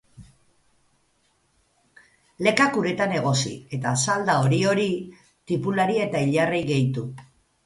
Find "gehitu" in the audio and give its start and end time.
6.73-7.07